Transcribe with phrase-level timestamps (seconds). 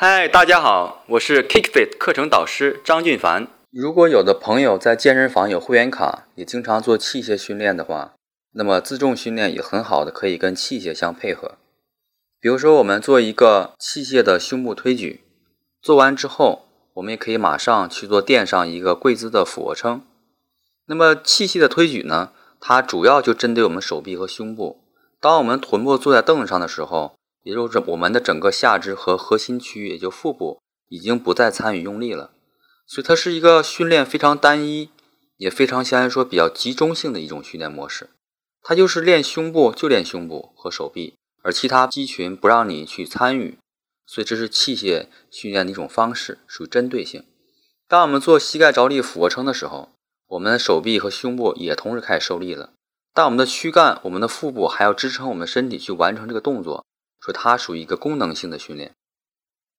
[0.00, 3.48] 嗨，大家好，我是 KickFit 课程导师张俊凡。
[3.72, 8.14] 如果有的朋友在健身房有会员卡，也经常做器械训练的话，
[8.52, 11.56] 那么自重训练也很好的可以跟器械相配合。
[12.40, 15.24] 比如说，我们做一个器械的胸部推举，
[15.82, 20.02] 做完之后，我们也可以马上去做垫上一个跪姿的俯卧撑。
[20.86, 22.30] 那么器械的推举呢，
[22.60, 24.78] 它主要就针对我们手臂和胸部。
[25.20, 27.17] 当我们臀部坐在凳子上的时候，
[27.48, 30.60] 也就是我们的整个下肢和核心区域，也就腹部，
[30.90, 32.32] 已经不再参与用力了，
[32.86, 34.90] 所以它是一个训练非常单一，
[35.38, 38.10] 也非常相对来说比较集中性的一种训练模式。
[38.60, 43.56] 它就是练胸部，就练胸部和手臂，而其他肌群不让你去参与。
[44.04, 47.24] 所以这是器械训练的一种方式，属于针对性。
[47.88, 49.88] 当我们做膝盖着地俯卧撑的时候，
[50.26, 52.74] 我们的手臂和胸部也同时开始受力了，
[53.14, 56.84] 但我们的躯干、我们的腹部还要支撑我们身体去完成这个动作。
[57.20, 58.94] 说它属于一个功能性的训练，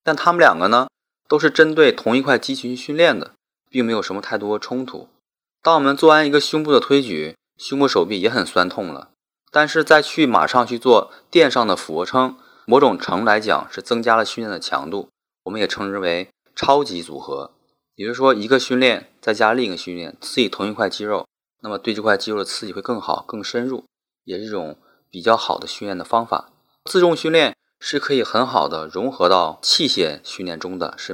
[0.04, 0.88] 但它们两个呢，
[1.28, 3.34] 都是针对同一块肌群训练的，
[3.70, 5.10] 并没有什么太多冲突。
[5.62, 9.12] 当我们做完一个胸部的推举，胸部手臂也很酸痛了，
[9.52, 15.10] 但是再去马上去做垫上的俯卧撑，某种程度来讲是增加了训练的强度，
[15.44, 17.52] 我们也称之为超级组合。
[17.96, 21.28] 也就是说，一个训练再加另一个训练，刺激同一块肌肉，
[21.62, 23.84] 那么对这块肌肉的刺激会更好、更深入，
[24.24, 24.78] 也是一种
[25.10, 26.54] 比较好的训练的方法。
[26.90, 31.08] 自重训练是可以很好的融合到器械训练中的，是。